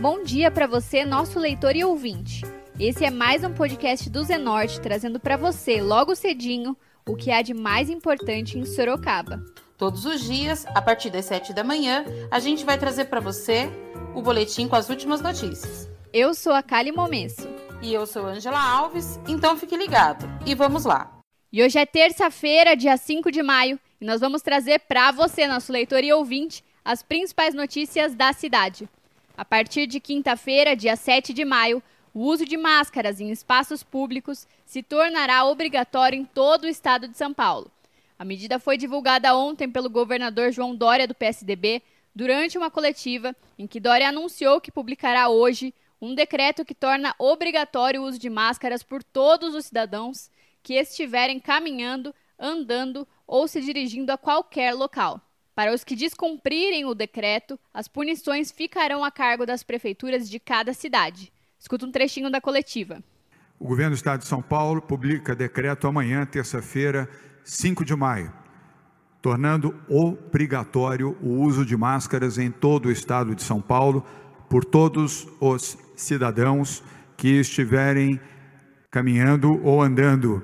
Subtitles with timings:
[0.00, 2.42] Bom dia para você, nosso leitor e ouvinte.
[2.78, 6.74] Esse é mais um podcast do Zenorte, trazendo para você, logo cedinho,
[7.10, 9.44] o que há de mais importante em Sorocaba.
[9.76, 13.68] Todos os dias, a partir das 7 da manhã, a gente vai trazer para você
[14.14, 15.90] o boletim com as últimas notícias.
[16.12, 17.48] Eu sou a Kali Momesso.
[17.82, 20.24] E eu sou Angela Alves, então fique ligado.
[20.46, 21.18] E vamos lá.
[21.52, 25.72] E hoje é terça-feira, dia 5 de maio, e nós vamos trazer para você, nosso
[25.72, 28.88] leitor e ouvinte, as principais notícias da cidade.
[29.36, 31.82] A partir de quinta-feira, dia 7 de maio,
[32.12, 37.16] o uso de máscaras em espaços públicos se tornará obrigatório em todo o estado de
[37.16, 37.70] São Paulo.
[38.18, 41.82] A medida foi divulgada ontem pelo governador João Dória, do PSDB,
[42.14, 48.02] durante uma coletiva em que Dória anunciou que publicará hoje um decreto que torna obrigatório
[48.02, 50.30] o uso de máscaras por todos os cidadãos
[50.62, 55.20] que estiverem caminhando, andando ou se dirigindo a qualquer local.
[55.54, 60.72] Para os que descumprirem o decreto, as punições ficarão a cargo das prefeituras de cada
[60.72, 61.32] cidade.
[61.60, 63.04] Escuta um trechinho da coletiva.
[63.58, 67.06] O governo do Estado de São Paulo publica decreto amanhã, terça-feira,
[67.44, 68.32] 5 de maio,
[69.20, 74.02] tornando obrigatório o uso de máscaras em todo o Estado de São Paulo
[74.48, 76.82] por todos os cidadãos
[77.14, 78.18] que estiverem
[78.90, 80.42] caminhando ou andando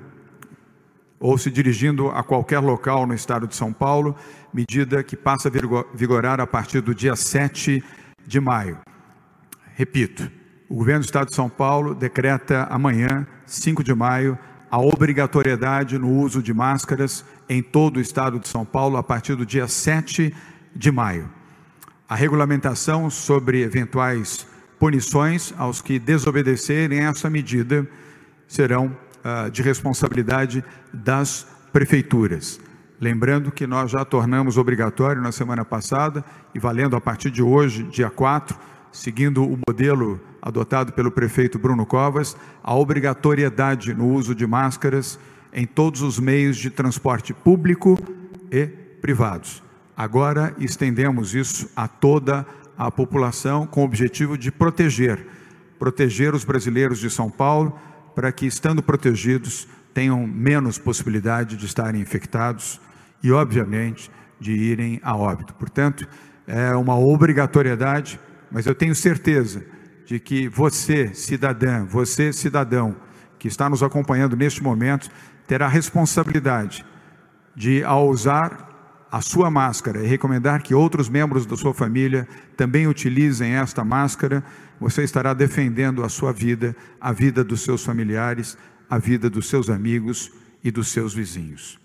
[1.19, 4.15] ou se dirigindo a qualquer local no estado de São Paulo,
[4.53, 7.83] medida que passa a vigorar a partir do dia 7
[8.27, 8.79] de maio.
[9.73, 10.31] Repito,
[10.69, 14.37] o governo do estado de São Paulo decreta amanhã, 5 de maio,
[14.69, 19.35] a obrigatoriedade no uso de máscaras em todo o estado de São Paulo a partir
[19.35, 20.35] do dia 7
[20.75, 21.29] de maio.
[22.09, 24.45] A regulamentação sobre eventuais
[24.77, 27.87] punições aos que desobedecerem essa medida
[28.45, 30.63] serão uh, de responsabilidade
[30.93, 32.59] das prefeituras.
[32.99, 37.83] Lembrando que nós já tornamos obrigatório na semana passada e valendo a partir de hoje,
[37.83, 38.57] dia 4,
[38.91, 45.19] seguindo o modelo adotado pelo prefeito Bruno Covas, a obrigatoriedade no uso de máscaras
[45.51, 47.99] em todos os meios de transporte público
[48.49, 48.65] e
[49.01, 49.61] privados.
[49.95, 52.45] Agora estendemos isso a toda
[52.77, 55.27] a população com o objetivo de proteger,
[55.77, 57.77] proteger os brasileiros de São Paulo,
[58.15, 62.79] para que, estando protegidos, tenham menos possibilidade de estarem infectados
[63.21, 64.09] e, obviamente,
[64.39, 65.53] de irem a óbito.
[65.55, 66.07] Portanto,
[66.47, 68.19] é uma obrigatoriedade
[68.51, 69.63] mas eu tenho certeza
[70.07, 72.95] de que você, cidadã, você, cidadão,
[73.37, 75.09] que está nos acompanhando neste momento,
[75.45, 76.85] terá responsabilidade
[77.53, 82.25] de, ao usar a sua máscara e recomendar que outros membros da sua família
[82.55, 84.41] também utilizem esta máscara,
[84.79, 88.57] você estará defendendo a sua vida, a vida dos seus familiares,
[88.89, 90.31] a vida dos seus amigos
[90.63, 91.77] e dos seus vizinhos.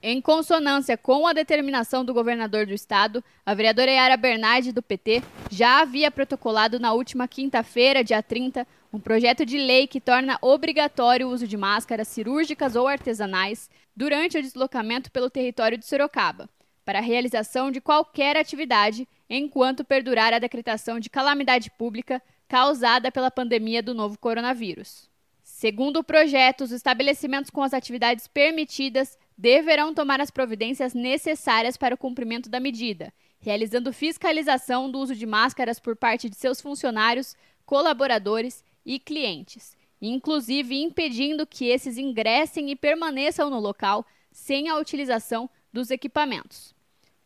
[0.00, 5.24] Em consonância com a determinação do governador do estado, a vereadora Yara Bernardi, do PT,
[5.50, 11.26] já havia protocolado na última quinta-feira, dia 30, um projeto de lei que torna obrigatório
[11.26, 16.48] o uso de máscaras cirúrgicas ou artesanais durante o deslocamento pelo território de Sorocaba,
[16.84, 23.32] para a realização de qualquer atividade enquanto perdurar a decretação de calamidade pública causada pela
[23.32, 25.08] pandemia do novo coronavírus.
[25.42, 31.94] Segundo o projeto, os estabelecimentos com as atividades permitidas deverão tomar as providências necessárias para
[31.94, 37.36] o cumprimento da medida, realizando fiscalização do uso de máscaras por parte de seus funcionários,
[37.64, 45.48] colaboradores e clientes, inclusive impedindo que esses ingressem e permaneçam no local sem a utilização
[45.72, 46.74] dos equipamentos.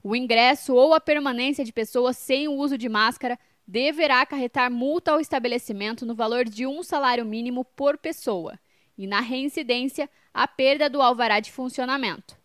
[0.04, 5.12] O ingresso ou a permanência de pessoas sem o uso de máscara deverá acarretar multa
[5.12, 8.58] ao estabelecimento no valor de um salário mínimo por pessoa
[8.97, 12.36] e, na reincidência, a perda do alvará de funcionamento.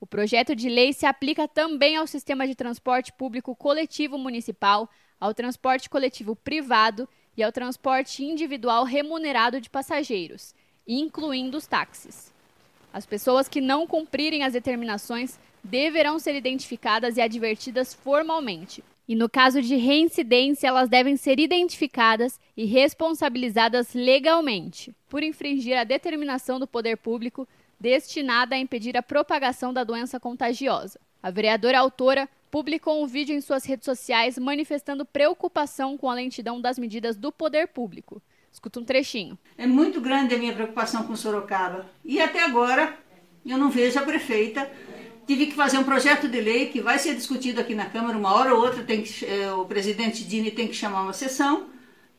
[0.00, 5.32] O projeto de lei se aplica também ao sistema de transporte público coletivo municipal, ao
[5.32, 10.54] transporte coletivo privado e ao transporte individual remunerado de passageiros,
[10.86, 12.32] incluindo os táxis.
[12.92, 19.28] As pessoas que não cumprirem as determinações deverão ser identificadas e advertidas formalmente, e no
[19.28, 26.66] caso de reincidência, elas devem ser identificadas e responsabilizadas legalmente por infringir a determinação do
[26.66, 27.46] poder público
[27.78, 30.98] destinada a impedir a propagação da doença contagiosa.
[31.22, 36.60] A vereadora autora publicou um vídeo em suas redes sociais manifestando preocupação com a lentidão
[36.60, 38.22] das medidas do poder público.
[38.50, 39.36] Escuta um trechinho.
[39.58, 41.90] É muito grande a minha preocupação com Sorocaba.
[42.04, 42.96] E até agora
[43.44, 44.70] Eu não vejo a prefeita.
[45.26, 48.34] Tive que fazer um projeto de lei que vai ser discutido aqui na Câmara uma
[48.34, 48.82] hora ou outra.
[48.82, 51.66] Tem que, eh, o presidente Dini tem que chamar uma sessão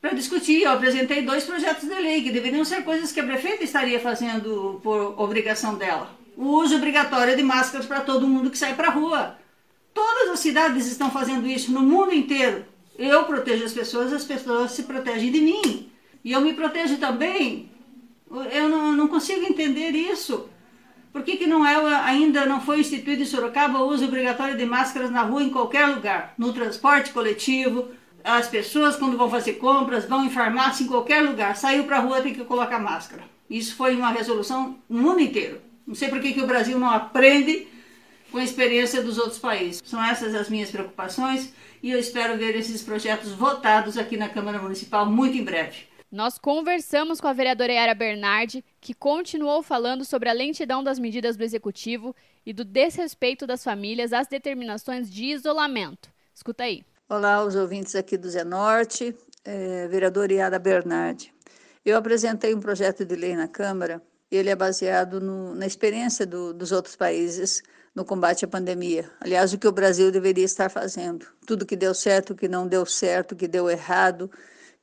[0.01, 0.63] para discutir.
[0.63, 4.79] Eu apresentei dois projetos de lei que deveriam ser coisas que a prefeita estaria fazendo
[4.81, 6.09] por obrigação dela.
[6.35, 9.37] O uso obrigatório de máscaras para todo mundo que sai para a rua.
[9.93, 12.65] Todas as cidades estão fazendo isso no mundo inteiro.
[12.97, 15.91] Eu protejo as pessoas, as pessoas se protegem de mim.
[16.23, 17.69] E eu me protejo também.
[18.51, 20.49] Eu não, não consigo entender isso.
[21.15, 24.65] Por que, que não é, ainda não foi instituído em Sorocaba o uso obrigatório de
[24.65, 26.33] máscaras na rua em qualquer lugar?
[26.37, 27.87] No transporte coletivo,
[28.21, 32.01] as pessoas quando vão fazer compras, vão em farmácia, em qualquer lugar, saiu para a
[32.01, 33.23] rua tem que colocar máscara.
[33.49, 35.61] Isso foi uma resolução no mundo inteiro.
[35.87, 37.65] Não sei por que, que o Brasil não aprende
[38.29, 39.81] com a experiência dos outros países.
[39.85, 44.61] São essas as minhas preocupações e eu espero ver esses projetos votados aqui na Câmara
[44.61, 45.94] Municipal muito em breve.
[46.15, 51.35] Nós conversamos com a vereadora Yara Bernardi, que continuou falando sobre a lentidão das medidas
[51.35, 52.15] do Executivo
[52.45, 56.09] e do desrespeito das famílias às determinações de isolamento.
[56.33, 56.85] Escuta aí.
[57.09, 59.13] Olá, os ouvintes aqui do Zenorte,
[59.43, 61.33] é, vereadora Yara Bernardi.
[61.83, 64.01] Eu apresentei um projeto de lei na Câmara,
[64.31, 67.61] ele é baseado no, na experiência do, dos outros países
[67.93, 69.11] no combate à pandemia.
[69.19, 71.27] Aliás, o que o Brasil deveria estar fazendo.
[71.45, 74.31] Tudo que deu certo, o que não deu certo, o que deu errado,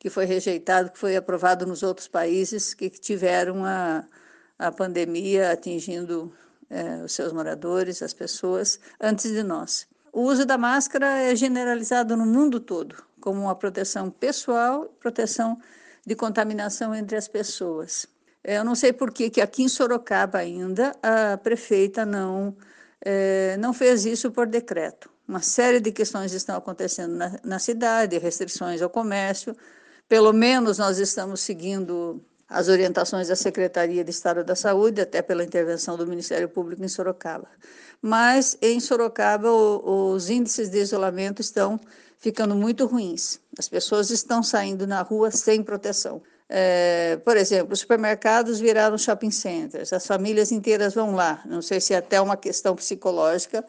[0.02, 4.02] que foi rejeitado, que foi aprovado nos outros países que tiveram a,
[4.58, 6.34] a pandemia atingindo
[6.68, 9.86] é, os seus moradores, as pessoas, antes de nós.
[10.12, 15.56] O uso da máscara é generalizado no mundo todo, como uma proteção pessoal, proteção
[16.04, 18.04] de contaminação entre as pessoas.
[18.42, 22.56] Eu não sei por que, que aqui em Sorocaba ainda a prefeita não
[23.00, 25.08] é, não fez isso por decreto.
[25.28, 29.56] Uma série de questões estão acontecendo na, na cidade, restrições ao comércio.
[30.12, 35.42] Pelo menos nós estamos seguindo as orientações da Secretaria de Estado da Saúde, até pela
[35.42, 37.48] intervenção do Ministério Público em Sorocaba.
[38.02, 41.80] Mas em Sorocaba o, os índices de isolamento estão
[42.18, 43.40] ficando muito ruins.
[43.58, 46.20] As pessoas estão saindo na rua sem proteção.
[46.46, 51.40] É, por exemplo, os supermercados viraram shopping centers, as famílias inteiras vão lá.
[51.46, 53.64] Não sei se é até uma questão psicológica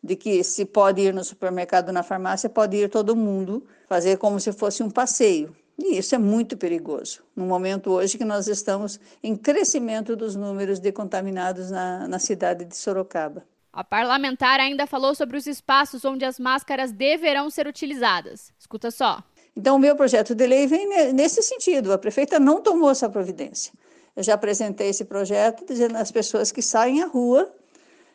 [0.00, 4.38] de que se pode ir no supermercado, na farmácia, pode ir todo mundo, fazer como
[4.38, 5.52] se fosse um passeio.
[5.78, 10.80] E isso é muito perigoso, no momento hoje que nós estamos em crescimento dos números
[10.80, 13.44] de contaminados na, na cidade de Sorocaba.
[13.72, 18.52] A parlamentar ainda falou sobre os espaços onde as máscaras deverão ser utilizadas.
[18.58, 19.22] Escuta só.
[19.56, 21.92] Então, o meu projeto de lei vem nesse sentido.
[21.92, 23.72] A prefeita não tomou essa providência.
[24.16, 27.52] Eu já apresentei esse projeto dizendo às pessoas que saem à rua,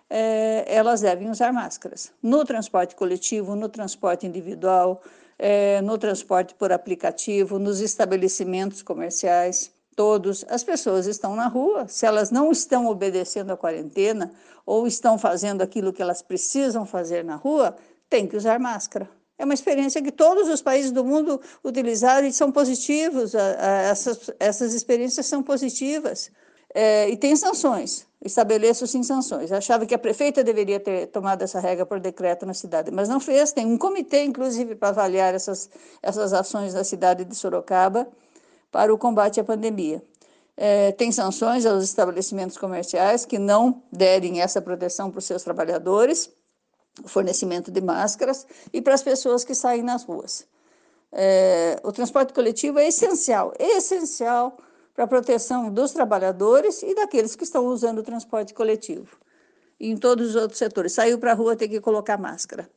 [0.10, 2.12] é, elas devem usar máscaras.
[2.22, 5.02] No transporte coletivo, no transporte individual,
[5.38, 10.46] é, no transporte por aplicativo, nos estabelecimentos comerciais, todos.
[10.50, 14.32] As pessoas estão na rua, se elas não estão obedecendo à quarentena
[14.66, 17.76] ou estão fazendo aquilo que elas precisam fazer na rua,
[18.10, 19.10] tem que usar máscara.
[19.38, 24.74] É uma experiência que todos os países do mundo utilizaram e são positivos, essas, essas
[24.74, 26.32] experiências são positivas.
[26.74, 29.52] É, e tem sanções, estabeleço sim sanções.
[29.52, 33.20] Achava que a prefeita deveria ter tomado essa regra por decreto na cidade, mas não
[33.20, 33.52] fez.
[33.52, 35.70] Tem um comitê, inclusive, para avaliar essas,
[36.02, 38.08] essas ações da cidade de Sorocaba
[38.72, 40.02] para o combate à pandemia.
[40.56, 46.30] É, tem sanções aos estabelecimentos comerciais que não derem essa proteção para os seus trabalhadores
[47.06, 50.46] fornecimento de máscaras e para as pessoas que saem nas ruas.
[51.12, 54.58] É, o transporte coletivo é essencial, é essencial
[54.94, 59.18] para a proteção dos trabalhadores e daqueles que estão usando o transporte coletivo.
[59.80, 60.94] E em todos os outros setores.
[60.94, 62.70] Saiu para a rua, tem que colocar máscara.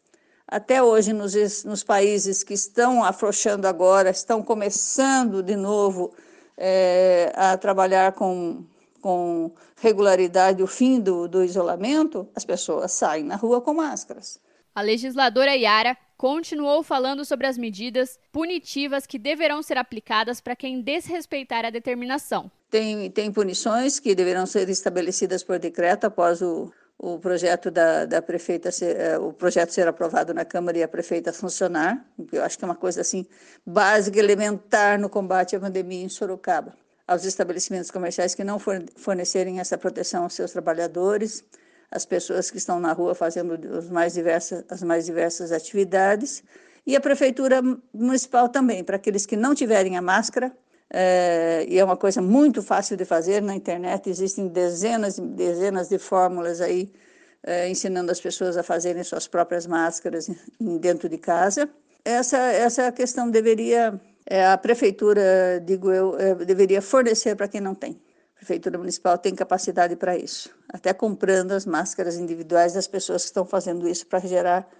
[0.49, 6.13] Até hoje, nos, nos países que estão afrouxando agora, estão começando de novo
[6.57, 8.65] é, a trabalhar com
[9.07, 14.41] com regularidade o fim do, do isolamento, as pessoas saem na rua com máscaras.
[14.76, 20.83] A legisladora Yara continuou falando sobre as medidas punitivas que deverão ser aplicadas para quem
[20.83, 22.50] desrespeitar a determinação.
[22.71, 28.21] Tem, tem punições que deverão ser estabelecidas por decreto após o, o projeto da, da
[28.21, 32.59] prefeita ser, eh, o projeto ser aprovado na Câmara e a prefeita funcionar, eu acho
[32.59, 33.25] que é uma coisa assim
[33.64, 36.76] básica, elementar no combate à pandemia em Sorocaba
[37.09, 41.42] aos estabelecimentos comerciais que não fornecerem essa proteção aos seus trabalhadores,
[41.90, 43.59] às pessoas que estão na rua fazendo
[43.90, 46.43] mais diversas, as mais diversas atividades,
[46.87, 47.61] e a Prefeitura
[47.93, 50.52] Municipal também, para aqueles que não tiverem a máscara,
[50.88, 55.88] é, e é uma coisa muito fácil de fazer na internet, existem dezenas e dezenas
[55.88, 56.93] de fórmulas aí
[57.43, 60.28] é, ensinando as pessoas a fazerem suas próprias máscaras
[60.61, 61.69] dentro de casa.
[62.05, 68.00] Essa, essa questão deveria é, a prefeitura, digo eu, deveria fornecer para quem não tem,
[68.47, 73.45] Prefeitura Municipal tem capacidade para isso, até comprando as máscaras individuais das pessoas que estão
[73.45, 74.71] fazendo isso para gerar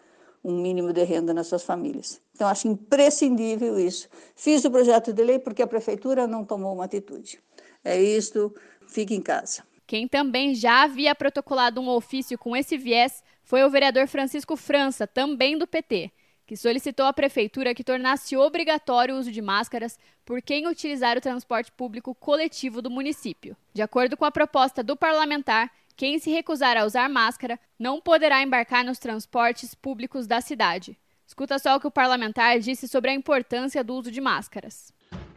[0.45, 2.21] um mínimo de renda nas suas famílias.
[2.33, 4.09] Então, acho imprescindível isso.
[4.37, 7.41] Fiz o projeto de lei porque a Prefeitura não tomou uma atitude.
[7.85, 8.55] É isso,
[8.87, 9.65] fique em casa.
[9.85, 15.09] Quem também já havia protocolado um ofício com esse viés foi o vereador Francisco França,
[15.09, 16.13] também do PT,
[16.47, 21.21] que solicitou à prefeitura que tornasse obrigatório o uso de máscaras por quem utilizar o
[21.21, 23.57] transporte público coletivo do município.
[23.75, 28.43] De acordo com a proposta do parlamentar, quem se recusar a usar máscara não poderá
[28.43, 30.97] embarcar nos transportes públicos da cidade.
[31.27, 34.95] Escuta só o que o parlamentar disse sobre a importância do uso de máscaras.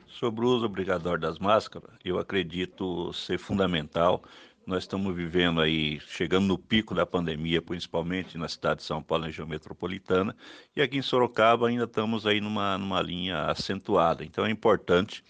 [0.08, 4.22] Sobre o uso obrigatório das máscaras, eu acredito ser fundamental.
[4.70, 9.26] Nós estamos vivendo aí, chegando no pico da pandemia, principalmente na cidade de São Paulo,
[9.26, 10.36] região metropolitana,
[10.76, 14.24] e aqui em Sorocaba ainda estamos aí numa, numa linha acentuada.
[14.24, 15.24] Então é importante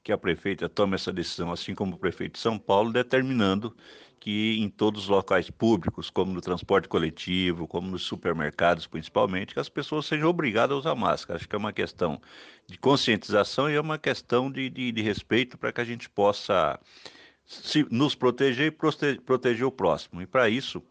[0.00, 3.76] que a prefeita tome essa decisão, assim como o prefeito de São Paulo, determinando
[4.20, 9.60] que em todos os locais públicos, como no transporte coletivo, como nos supermercados principalmente, que
[9.60, 11.36] as pessoas sejam obrigadas a usar máscara.
[11.36, 12.22] Acho que é uma questão
[12.64, 16.78] de conscientização e é uma questão de, de, de respeito para que a gente possa
[17.46, 20.22] se, nos proteger e prote, proteger o próximo.
[20.22, 20.82] E para isso,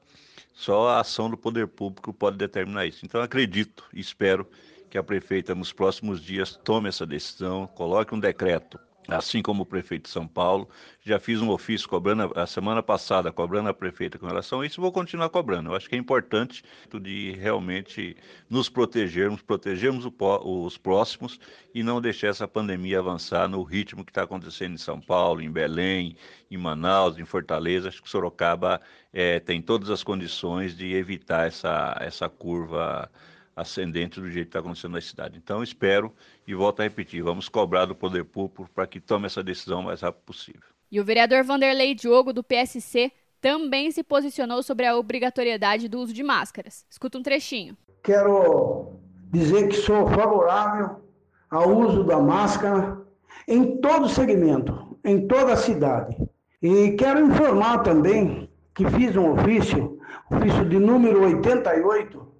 [0.53, 3.05] só a ação do poder público pode determinar isso.
[3.05, 4.47] Então, acredito e espero
[4.89, 9.65] que a prefeita, nos próximos dias, tome essa decisão, coloque um decreto assim como o
[9.65, 10.69] prefeito de São Paulo.
[11.01, 14.81] Já fiz um ofício cobrando a semana passada, cobrando a prefeita com relação a isso,
[14.81, 15.69] vou continuar cobrando.
[15.69, 16.63] Eu acho que é importante
[17.01, 18.15] de realmente
[18.49, 21.39] nos protegermos, protegermos os próximos
[21.73, 25.51] e não deixar essa pandemia avançar no ritmo que está acontecendo em São Paulo, em
[25.51, 26.15] Belém,
[26.49, 27.89] em Manaus, em Fortaleza.
[27.89, 28.79] Acho que Sorocaba
[29.11, 33.09] é, tem todas as condições de evitar essa, essa curva
[33.55, 35.37] ascendente do jeito que está acontecendo na cidade.
[35.37, 36.13] Então, espero
[36.47, 39.83] e volto a repetir: vamos cobrar do poder público para que tome essa decisão o
[39.83, 40.61] mais rápido possível.
[40.91, 46.13] E o vereador Vanderlei Diogo, do PSC, também se posicionou sobre a obrigatoriedade do uso
[46.13, 46.85] de máscaras.
[46.89, 47.75] Escuta um trechinho.
[48.03, 48.99] Quero
[49.31, 51.01] dizer que sou favorável
[51.49, 53.01] ao uso da máscara
[53.47, 56.15] em todo segmento, em toda a cidade.
[56.61, 59.99] E quero informar também que fiz um ofício,
[60.31, 62.32] ofício de número 88,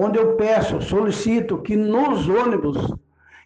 [0.00, 2.94] onde eu peço, solicito que nos ônibus,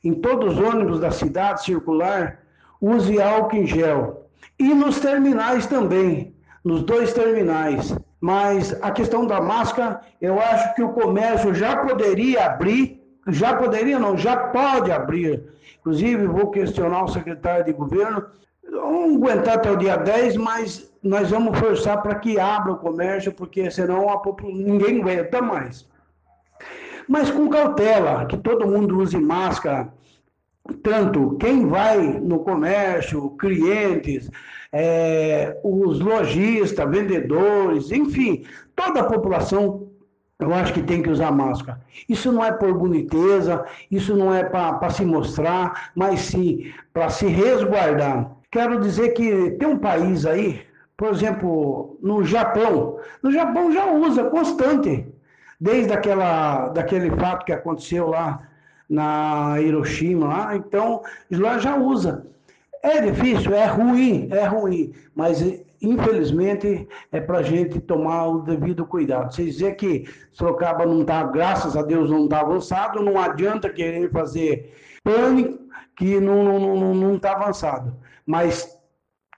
[0.05, 2.41] em todos os ônibus da cidade circular,
[2.81, 4.27] use álcool em gel.
[4.59, 7.97] E nos terminais também, nos dois terminais.
[8.21, 13.99] Mas a questão da máscara, eu acho que o comércio já poderia abrir, já poderia
[13.99, 15.43] não, já pode abrir.
[15.81, 18.27] Inclusive, vou questionar o secretário de governo,
[18.71, 23.33] vamos aguentar até o dia 10, mas nós vamos forçar para que abra o comércio,
[23.33, 25.91] porque senão a ninguém aguenta mais
[27.09, 29.93] mas com cautela, que todo mundo use máscara,
[30.83, 34.31] tanto quem vai no comércio, clientes,
[34.73, 38.45] é, os lojistas, vendedores, enfim,
[38.75, 39.89] toda a população,
[40.39, 41.81] eu acho que tem que usar máscara.
[42.09, 47.27] Isso não é por boniteza, isso não é para se mostrar, mas sim para se
[47.27, 48.31] resguardar.
[48.51, 50.63] Quero dizer que tem um país aí,
[50.97, 55.12] por exemplo, no Japão, no Japão já usa constante
[55.62, 58.42] desde aquela, daquele fato que aconteceu lá
[58.90, 62.26] na Hiroshima, lá, então lá já usa.
[62.83, 65.40] É difícil, é ruim, é ruim, mas
[65.81, 69.33] infelizmente é para a gente tomar o devido cuidado.
[69.33, 74.11] Vocês dizer que Sorocaba não está, graças a Deus, não está avançado, não adianta querer
[74.11, 75.61] fazer pânico
[75.97, 77.95] que não está não, não, não tá avançado.
[78.26, 78.76] Mas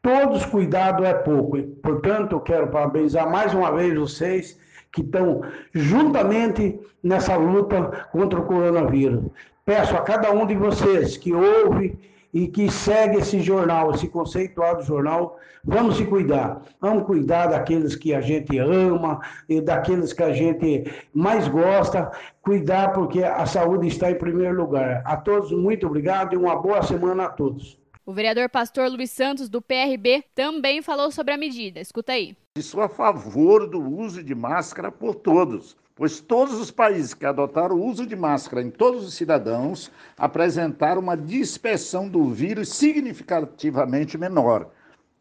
[0.00, 1.62] todos cuidado é pouco.
[1.82, 4.63] Portanto, eu quero parabenizar mais uma vez vocês
[4.94, 9.24] que estão juntamente nessa luta contra o coronavírus.
[9.66, 11.98] Peço a cada um de vocês que ouve
[12.32, 16.62] e que segue esse jornal, esse conceituado jornal, vamos se cuidar.
[16.80, 22.10] Vamos cuidar daqueles que a gente ama e daqueles que a gente mais gosta.
[22.42, 25.02] Cuidar porque a saúde está em primeiro lugar.
[25.04, 27.78] A todos, muito obrigado e uma boa semana a todos.
[28.06, 31.80] O vereador pastor Luiz Santos, do PRB, também falou sobre a medida.
[31.80, 32.37] Escuta aí.
[32.58, 37.76] Sou a favor do uso de máscara por todos, pois todos os países que adotaram
[37.76, 44.70] o uso de máscara em todos os cidadãos apresentaram uma dispersão do vírus significativamente menor.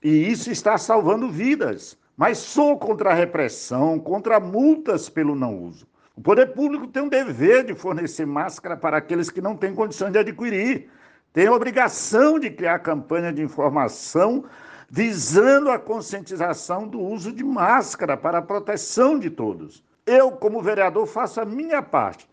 [0.03, 1.97] E isso está salvando vidas.
[2.17, 5.87] Mas sou contra a repressão, contra multas pelo não uso.
[6.17, 10.11] O poder público tem um dever de fornecer máscara para aqueles que não têm condições
[10.11, 10.89] de adquirir
[11.33, 14.45] tem a obrigação de criar campanha de informação
[14.87, 19.83] visando a conscientização do uso de máscara para a proteção de todos.
[20.05, 22.29] Eu, como vereador, faço a minha parte,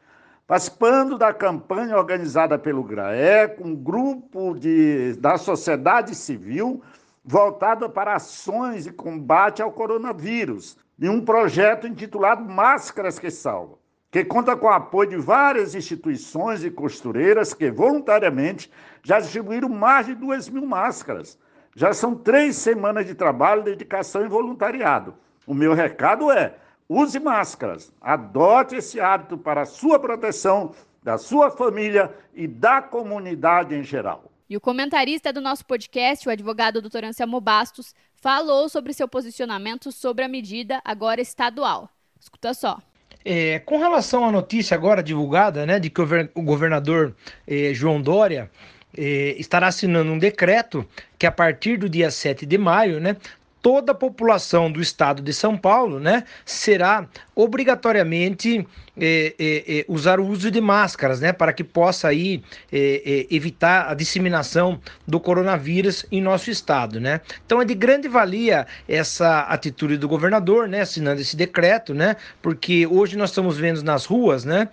[0.47, 6.83] participando da campanha organizada pelo GRAE, com um grupo de, da sociedade civil,
[7.25, 13.79] voltada para ações e combate ao coronavírus, em um projeto intitulado Máscaras que Salvam,
[14.11, 18.71] que conta com o apoio de várias instituições e costureiras que voluntariamente
[19.03, 21.39] já distribuíram mais de 2 mil máscaras.
[21.77, 25.15] Já são três semanas de trabalho, dedicação e voluntariado.
[25.47, 26.57] O meu recado é:
[26.89, 33.75] use máscaras, adote esse hábito para a sua proteção, da sua família e da comunidade
[33.75, 34.25] em geral.
[34.49, 37.05] E o comentarista do nosso podcast, o advogado Dr.
[37.05, 41.89] Anselmo Bastos, falou sobre seu posicionamento sobre a medida agora estadual.
[42.19, 42.81] Escuta só.
[43.25, 47.15] É, com relação à notícia agora divulgada, né, de que o governador
[47.47, 48.51] eh, João Dória
[48.97, 50.87] eh, estará assinando um decreto
[51.19, 53.17] que a partir do dia 7 de maio, né,
[53.61, 58.67] toda a população do estado de São Paulo, né, será obrigatoriamente
[59.01, 63.35] é, é, é, usar o uso de máscaras, né, para que possa aí é, é,
[63.35, 67.23] evitar a disseminação do coronavírus em nosso estado, né.
[67.47, 72.87] Então é de grande valia essa atitude do governador, né, assinando esse decreto, né, porque
[72.87, 74.69] hoje nós estamos vendo nas ruas, né,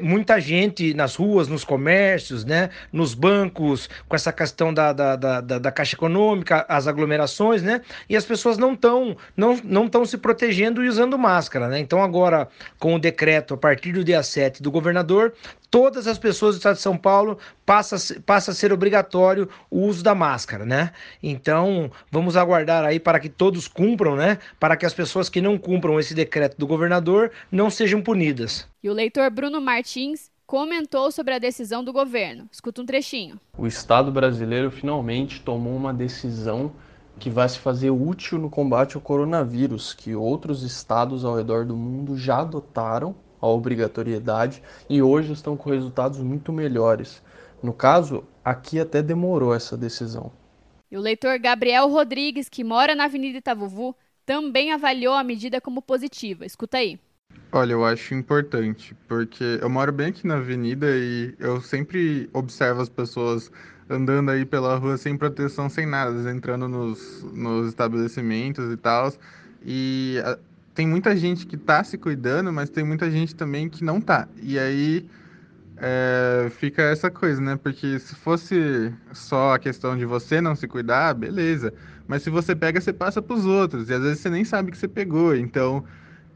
[0.00, 5.40] muita gente nas ruas, nos comércios, né, nos bancos, com essa questão da, da, da,
[5.40, 10.84] da caixa econômica, as aglomerações, né, e as pessoas não estão não, não se protegendo
[10.84, 11.78] e usando máscara, né.
[11.80, 15.32] Então agora com o decreto partir do dia 7 do governador,
[15.70, 20.04] todas as pessoas do estado de São Paulo passa, passa a ser obrigatório o uso
[20.04, 20.92] da máscara, né?
[21.22, 24.36] Então, vamos aguardar aí para que todos cumpram, né?
[24.60, 28.68] Para que as pessoas que não cumpram esse decreto do governador não sejam punidas.
[28.82, 32.46] E o leitor Bruno Martins comentou sobre a decisão do governo.
[32.52, 33.40] Escuta um trechinho.
[33.56, 36.70] O Estado brasileiro finalmente tomou uma decisão
[37.18, 41.74] que vai se fazer útil no combate ao coronavírus, que outros estados ao redor do
[41.74, 47.22] mundo já adotaram a obrigatoriedade e hoje estão com resultados muito melhores.
[47.62, 50.32] No caso, aqui até demorou essa decisão.
[50.90, 55.82] E o leitor Gabriel Rodrigues, que mora na Avenida Itavuvu, também avaliou a medida como
[55.82, 56.46] positiva.
[56.46, 56.98] Escuta aí.
[57.52, 62.80] Olha, eu acho importante, porque eu moro bem aqui na avenida e eu sempre observo
[62.80, 63.50] as pessoas
[63.88, 69.12] andando aí pela rua sem proteção, sem nada, entrando nos, nos estabelecimentos e tal.
[69.62, 70.16] E
[70.74, 74.28] tem muita gente que tá se cuidando, mas tem muita gente também que não tá.
[74.42, 75.08] E aí
[75.76, 77.56] é, fica essa coisa, né?
[77.56, 81.72] Porque se fosse só a questão de você não se cuidar, beleza.
[82.06, 83.88] Mas se você pega, você passa para os outros.
[83.88, 85.34] E às vezes você nem sabe que você pegou.
[85.34, 85.84] Então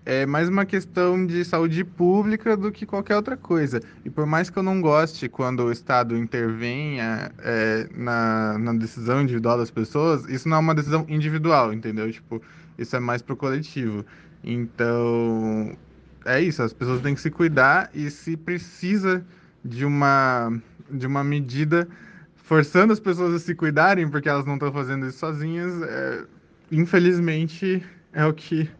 [0.05, 3.83] é mais uma questão de saúde pública do que qualquer outra coisa.
[4.05, 9.21] E por mais que eu não goste quando o Estado intervenha é, na, na decisão
[9.21, 12.11] individual das pessoas, isso não é uma decisão individual, entendeu?
[12.11, 12.41] Tipo,
[12.79, 14.05] isso é mais pro coletivo.
[14.43, 15.77] Então,
[16.25, 19.25] é isso, as pessoas têm que se cuidar e se precisa
[19.65, 20.53] de uma,
[20.91, 21.89] de uma medida
[22.37, 26.27] forçando as pessoas a se cuidarem porque elas não estão fazendo isso sozinhas, é,
[26.73, 28.71] infelizmente é o que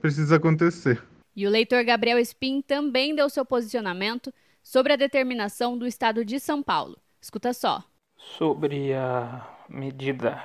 [0.00, 1.02] precisa acontecer.
[1.34, 6.38] E o leitor Gabriel Spin também deu seu posicionamento sobre a determinação do Estado de
[6.38, 6.98] São Paulo.
[7.20, 7.82] Escuta só.
[8.16, 10.42] Sobre a medida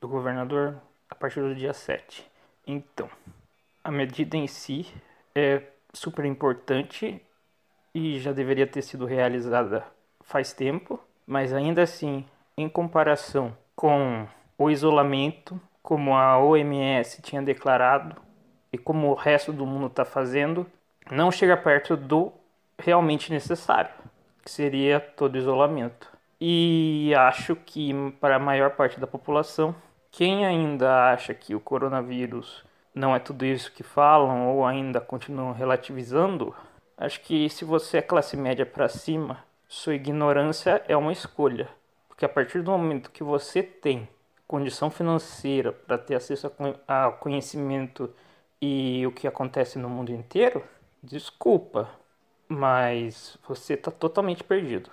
[0.00, 2.24] do governador a partir do dia 7.
[2.66, 3.08] Então,
[3.82, 4.86] a medida em si
[5.34, 5.62] é
[5.92, 7.20] super importante
[7.94, 9.84] e já deveria ter sido realizada
[10.22, 12.24] faz tempo, mas ainda assim,
[12.56, 18.16] em comparação com o isolamento, como a OMS tinha declarado
[18.72, 20.66] e como o resto do mundo está fazendo,
[21.10, 22.32] não chega perto do
[22.78, 23.90] realmente necessário,
[24.44, 26.08] que seria todo isolamento.
[26.40, 29.74] E acho que para a maior parte da população,
[30.10, 32.64] quem ainda acha que o coronavírus
[32.94, 36.54] não é tudo isso que falam ou ainda continuam relativizando,
[36.96, 41.68] acho que se você é classe média para cima, sua ignorância é uma escolha.
[42.08, 44.08] Porque a partir do momento que você tem
[44.46, 46.52] condição financeira para ter acesso
[46.88, 48.12] a conhecimento
[48.60, 50.62] e o que acontece no mundo inteiro,
[51.02, 51.88] desculpa,
[52.48, 54.90] mas você está totalmente perdido.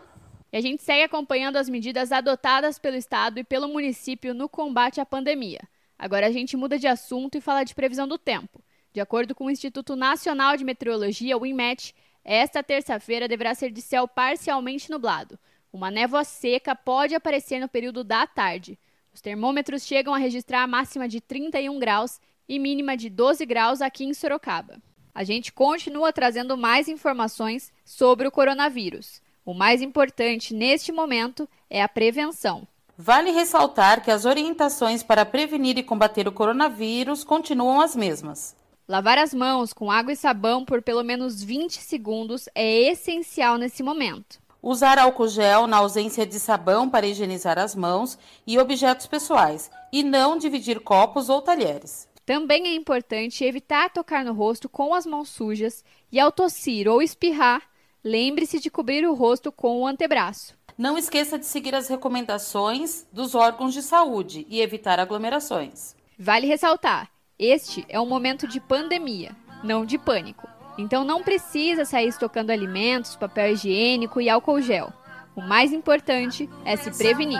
[0.53, 5.01] E a gente segue acompanhando as medidas adotadas pelo Estado e pelo município no combate
[5.01, 5.61] à pandemia.
[5.97, 8.63] Agora a gente muda de assunto e fala de previsão do tempo.
[8.93, 13.81] De acordo com o Instituto Nacional de Meteorologia, o INMET, esta terça-feira deverá ser de
[13.81, 15.39] céu parcialmente nublado.
[15.71, 18.77] Uma névoa seca pode aparecer no período da tarde.
[19.13, 23.81] Os termômetros chegam a registrar a máxima de 31 graus e mínima de 12 graus
[23.81, 24.81] aqui em Sorocaba.
[25.13, 29.21] A gente continua trazendo mais informações sobre o coronavírus.
[29.43, 32.67] O mais importante neste momento é a prevenção.
[32.99, 38.55] Vale ressaltar que as orientações para prevenir e combater o coronavírus continuam as mesmas.
[38.87, 43.83] Lavar as mãos com água e sabão por pelo menos 20 segundos é essencial nesse
[43.83, 44.39] momento.
[44.63, 50.01] Usar álcool gel na ausência de sabão para higienizar as mãos e objetos pessoais, e
[50.01, 52.09] não dividir copos ou talheres.
[52.25, 56.99] Também é importante evitar tocar no rosto com as mãos sujas e, ao tossir ou
[57.03, 57.61] espirrar,
[58.03, 60.56] lembre-se de cobrir o rosto com o antebraço.
[60.77, 65.95] Não esqueça de seguir as recomendações dos órgãos de saúde e evitar aglomerações.
[66.19, 67.09] Vale ressaltar:
[67.39, 70.47] este é um momento de pandemia, não de pânico.
[70.77, 74.93] Então não precisa sair estocando alimentos, papel higiênico e álcool gel.
[75.35, 77.39] O mais importante é se prevenir.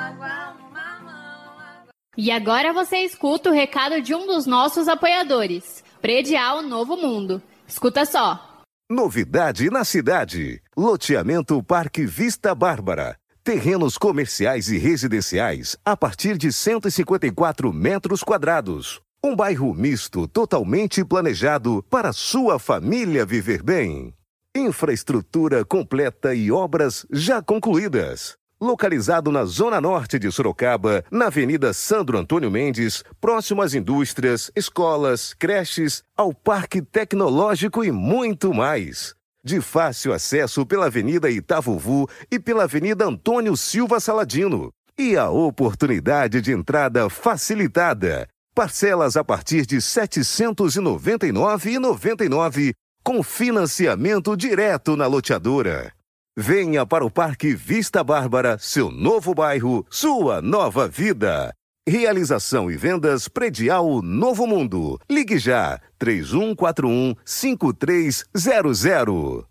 [2.17, 7.43] E agora você escuta o recado de um dos nossos apoiadores, Predial Novo Mundo.
[7.67, 8.63] Escuta só.
[8.89, 10.63] Novidade na cidade.
[10.77, 13.17] Loteamento Parque Vista Bárbara.
[13.43, 19.01] Terrenos comerciais e residenciais a partir de 154 metros quadrados.
[19.23, 24.15] Um bairro misto totalmente planejado para sua família viver bem.
[24.55, 32.19] Infraestrutura completa e obras já concluídas localizado na zona norte de Sorocaba, na Avenida Sandro
[32.19, 39.15] Antônio Mendes, próximo às indústrias, escolas, creches, ao Parque Tecnológico e muito mais.
[39.45, 44.71] De fácil acesso pela Avenida Itavuvu e pela Avenida Antônio Silva Saladino.
[44.99, 48.27] E a oportunidade de entrada facilitada.
[48.55, 52.73] Parcelas a partir de R$ 799,99
[53.05, 55.93] com financiamento direto na loteadora.
[56.37, 61.55] Venha para o Parque Vista Bárbara, seu novo bairro, sua nova vida.
[61.89, 64.99] Realização e vendas predial Novo Mundo.
[65.09, 69.45] Ligue já 3141 5300.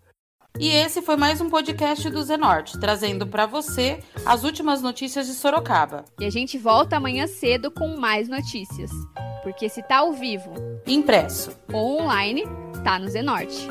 [0.58, 5.32] E esse foi mais um podcast do Zenorte, trazendo para você as últimas notícias de
[5.32, 6.04] Sorocaba.
[6.20, 8.90] E a gente volta amanhã cedo com mais notícias.
[9.42, 10.52] Porque se tá ao vivo,
[10.86, 12.44] impresso ou online,
[12.84, 13.68] tá no Zenorte.